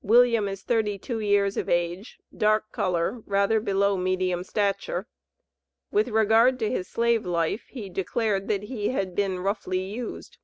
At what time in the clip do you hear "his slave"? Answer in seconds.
6.70-7.26